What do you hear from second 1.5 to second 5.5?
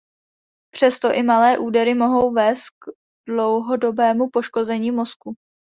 údery mohou vést k dlouhodobému poškození mozku.